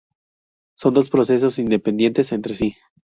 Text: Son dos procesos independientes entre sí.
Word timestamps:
Son 0.73 0.95
dos 0.95 1.11
procesos 1.11 1.59
independientes 1.59 2.31
entre 2.31 2.55
sí. 2.55 2.75